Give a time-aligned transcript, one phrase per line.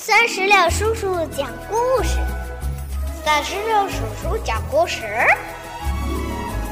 [0.00, 2.20] 三十六叔叔讲故事，
[3.24, 5.02] 三十六叔叔讲故事，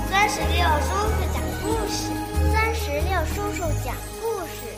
[0.08, 2.06] 三十六叔叔讲故事，
[2.52, 3.92] 三十六叔叔讲
[4.22, 4.70] 故事。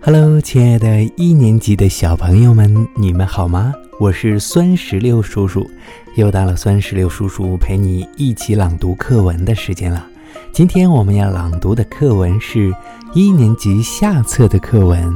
[0.00, 3.74] Hello，亲爱的一年级的小朋友们，你们好吗？
[4.00, 5.70] 我是酸石榴叔叔，
[6.14, 10.06] 又到了酸石榴叔叔陪你一起朗读课文的时间了。
[10.50, 12.74] 今天我们要朗读的课文是
[13.12, 15.14] 一年级下册的课文。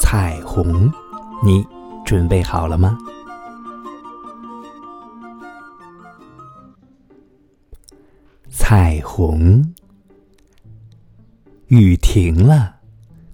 [0.00, 0.90] 彩虹，
[1.44, 1.66] 你
[2.04, 2.98] 准备好了吗？
[8.50, 9.74] 彩虹，
[11.68, 12.76] 雨停了，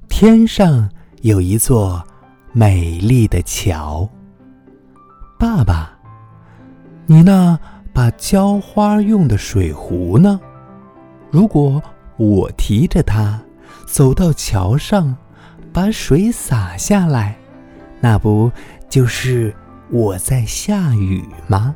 [0.08, 0.88] 天上
[1.22, 2.02] 有一座
[2.52, 4.08] 美丽的桥。
[5.38, 5.98] 爸爸，
[7.06, 7.58] 你那
[7.92, 10.38] 把浇花用的水壶呢？
[11.30, 11.82] 如果
[12.16, 13.40] 我提着它
[13.86, 15.16] 走到桥上。
[15.72, 17.36] 把水洒下来，
[18.00, 18.50] 那不
[18.88, 19.54] 就是
[19.90, 21.74] 我在下雨吗？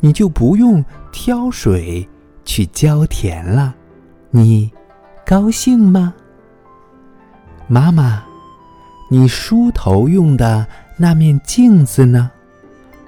[0.00, 2.08] 你就不用挑水
[2.44, 3.74] 去浇田了，
[4.30, 4.72] 你
[5.24, 6.14] 高兴吗？
[7.68, 8.24] 妈妈，
[9.08, 12.30] 你梳头用的那面镜子呢？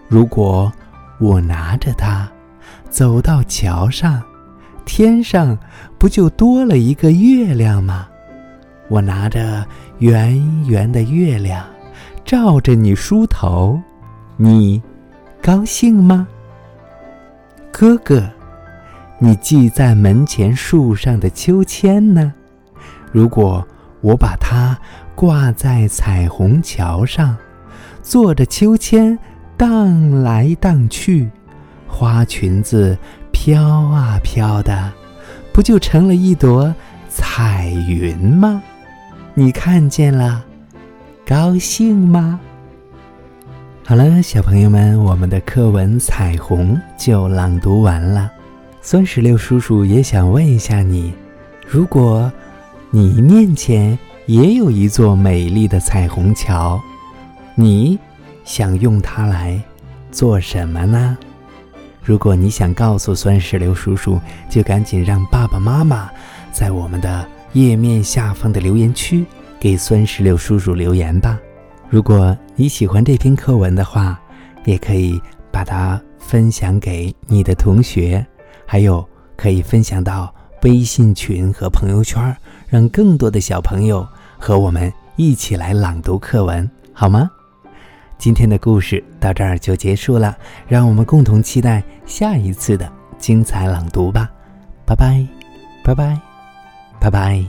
[0.06, 0.72] 如果
[1.18, 2.30] 我拿着它
[2.88, 4.22] 走到桥上，
[4.84, 5.58] 天上
[5.98, 8.08] 不就多了一个月亮吗？
[8.88, 9.64] 我拿着
[9.98, 11.64] 圆圆的月亮，
[12.24, 13.80] 照着你梳头，
[14.36, 14.82] 你
[15.42, 16.26] 高兴吗？
[17.72, 18.22] 哥哥，
[19.18, 22.32] 你系在门前树上的秋千呢？
[23.10, 23.66] 如果
[24.00, 24.78] 我把它
[25.14, 27.36] 挂在彩虹桥上，
[28.02, 29.18] 坐着秋千
[29.56, 31.30] 荡来荡去，
[31.88, 32.98] 花裙子
[33.32, 34.92] 飘啊飘的，
[35.52, 36.74] 不就成了一朵
[37.08, 38.62] 彩云吗？
[39.36, 40.44] 你看见了，
[41.26, 42.38] 高兴吗？
[43.84, 48.30] 好了，小朋友们，我们的课文《彩虹》就朗读完了。
[48.80, 51.12] 酸石榴叔叔也想问一下你：
[51.66, 52.30] 如果
[52.90, 56.80] 你面前也有一座美丽的彩虹桥，
[57.56, 57.98] 你
[58.44, 59.60] 想用它来
[60.12, 61.18] 做什么呢？
[62.04, 66.08] 如果你想告诉酸石榴叔叔，就赶紧让爸爸妈妈
[66.52, 67.26] 在我们的。
[67.54, 69.24] 页面下方的留言区，
[69.58, 71.40] 给酸石榴叔叔留言吧。
[71.88, 74.20] 如果你喜欢这篇课文的话，
[74.64, 75.20] 也可以
[75.50, 78.24] 把它分享给你的同学，
[78.66, 79.06] 还有
[79.36, 82.36] 可以分享到微信群和朋友圈，
[82.68, 84.06] 让更多的小朋友
[84.38, 87.30] 和我们一起来朗读课文，好吗？
[88.18, 90.36] 今天的故事到这儿就结束了，
[90.66, 94.28] 让我们共同期待下一次的精彩朗读吧。
[94.84, 95.24] 拜拜，
[95.84, 96.33] 拜拜。
[97.04, 97.44] 拜拜。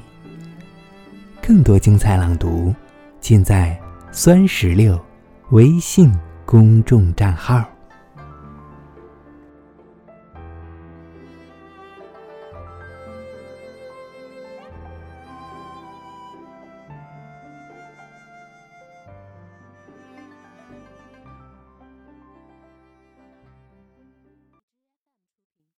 [1.42, 2.76] 更多精彩朗读，
[3.22, 3.80] 尽在
[4.12, 5.00] 酸石榴
[5.52, 6.12] 微信
[6.46, 7.64] 公众账号。